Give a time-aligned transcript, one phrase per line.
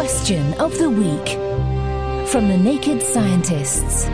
[0.00, 1.28] Question of the Week
[2.30, 4.04] from the Naked Scientists.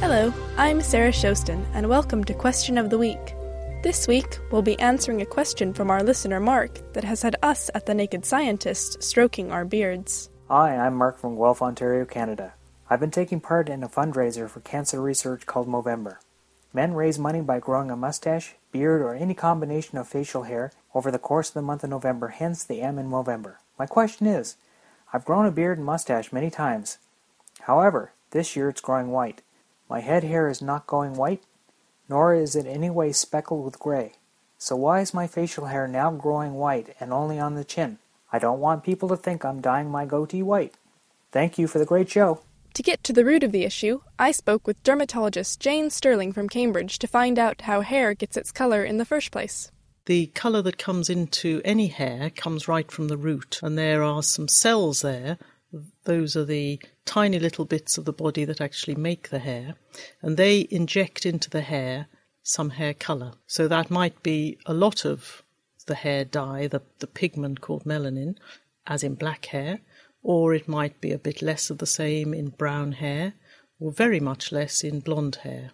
[0.00, 3.34] Hello, I'm Sarah Shostin, and welcome to Question of the Week.
[3.82, 7.70] This week, we'll be answering a question from our listener Mark that has had us
[7.74, 10.30] at the Naked Scientists stroking our beards.
[10.48, 12.54] Hi, I'm Mark from Guelph, Ontario, Canada.
[12.88, 16.16] I've been taking part in a fundraiser for cancer research called Movember.
[16.74, 21.12] Men raise money by growing a mustache, beard, or any combination of facial hair over
[21.12, 23.54] the course of the month of November, hence the M in Movember.
[23.78, 24.56] My question is
[25.12, 26.98] I've grown a beard and mustache many times.
[27.60, 29.40] However, this year it's growing white.
[29.88, 31.44] My head hair is not going white,
[32.08, 34.14] nor is it any way speckled with gray.
[34.58, 37.98] So why is my facial hair now growing white and only on the chin?
[38.32, 40.74] I don't want people to think I'm dyeing my goatee white.
[41.30, 42.40] Thank you for the great show.
[42.74, 46.48] To get to the root of the issue, I spoke with dermatologist Jane Sterling from
[46.48, 49.70] Cambridge to find out how hair gets its colour in the first place.
[50.06, 54.24] The colour that comes into any hair comes right from the root, and there are
[54.24, 55.38] some cells there.
[56.02, 59.76] Those are the tiny little bits of the body that actually make the hair,
[60.20, 62.08] and they inject into the hair
[62.42, 63.34] some hair colour.
[63.46, 65.44] So that might be a lot of
[65.86, 68.34] the hair dye, the, the pigment called melanin,
[68.86, 69.80] as in black hair,
[70.24, 73.34] or it might be a bit less of the same in brown hair,
[73.78, 75.70] or very much less in blonde hair.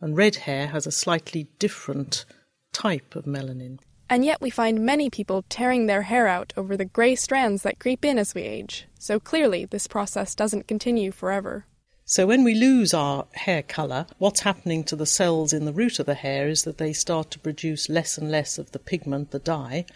[0.00, 2.26] And red hair has a slightly different
[2.72, 3.78] type of melanin.
[4.10, 7.78] And yet we find many people tearing their hair out over the grey strands that
[7.78, 8.86] creep in as we age.
[8.98, 11.66] So clearly, this process doesn't continue forever.
[12.04, 15.98] So, when we lose our hair colour, what's happening to the cells in the root
[15.98, 19.30] of the hair is that they start to produce less and less of the pigment,
[19.30, 19.86] the dye,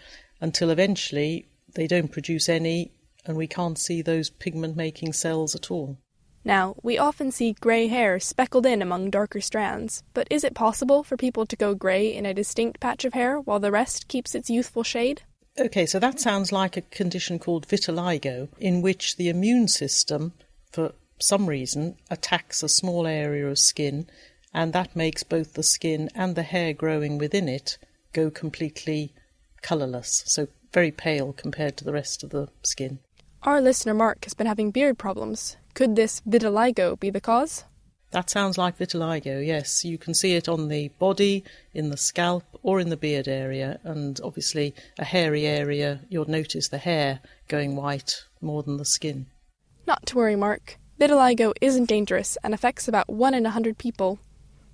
[0.41, 2.91] until eventually they don't produce any
[3.25, 5.97] and we can't see those pigment making cells at all.
[6.45, 11.03] Now, we often see grey hair speckled in among darker strands, but is it possible
[11.03, 14.33] for people to go grey in a distinct patch of hair while the rest keeps
[14.33, 15.23] its youthful shade?
[15.59, 20.33] Okay, so that sounds like a condition called vitiligo, in which the immune system,
[20.71, 24.07] for some reason, attacks a small area of skin,
[24.53, 27.77] and that makes both the skin and the hair growing within it
[28.13, 29.13] go completely
[29.61, 32.99] colourless, so very pale compared to the rest of the skin.
[33.43, 35.55] Our listener Mark has been having beard problems.
[35.73, 37.63] Could this vitiligo be the cause?
[38.11, 39.85] That sounds like vitiligo, yes.
[39.85, 43.79] You can see it on the body, in the scalp, or in the beard area,
[43.83, 49.27] and obviously a hairy area, you'll notice the hair going white more than the skin.
[49.87, 50.77] Not to worry, Mark.
[50.99, 54.19] Vitiligo isn't dangerous and affects about 1 in a 100 people.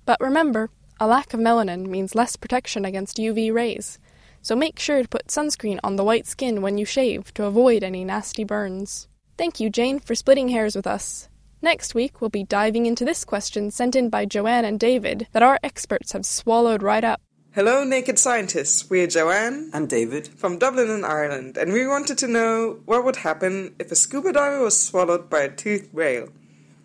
[0.06, 4.00] But remember, a lack of melanin means less protection against UV rays
[4.46, 7.82] so make sure to put sunscreen on the white skin when you shave to avoid
[7.82, 9.08] any nasty burns.
[9.36, 11.28] Thank you, Jane, for splitting hairs with us.
[11.60, 15.42] Next week, we'll be diving into this question sent in by Joanne and David that
[15.42, 17.20] our experts have swallowed right up.
[17.56, 18.88] Hello, naked scientists.
[18.88, 23.16] We're Joanne and David from Dublin in Ireland, and we wanted to know what would
[23.16, 26.28] happen if a scuba diver was swallowed by a toothed whale.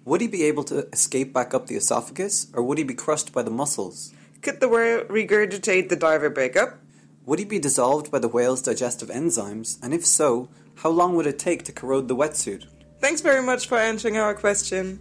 [0.06, 3.32] Would he be able to escape back up the esophagus, or would he be crushed
[3.32, 4.12] by the muscles?
[4.42, 6.80] Could the whale regurgitate the diver back up?
[7.26, 11.28] Would he be dissolved by the whale's digestive enzymes, and if so, how long would
[11.28, 12.66] it take to corrode the wetsuit?
[13.00, 15.00] Thanks very much for answering our question.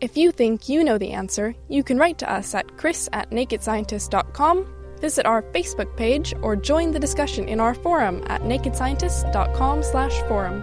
[0.00, 3.30] If you think you know the answer, you can write to us at chris at
[3.30, 4.66] nakedscientist.com,
[5.00, 10.62] visit our Facebook page, or join the discussion in our forum at nakedscientist.com slash forum.